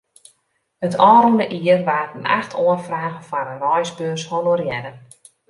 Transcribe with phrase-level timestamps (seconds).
[0.85, 4.91] It ôfrûne jier waarden acht oanfragen foar in reisbeurs honorearre.